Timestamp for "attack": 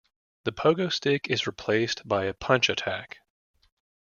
2.69-3.19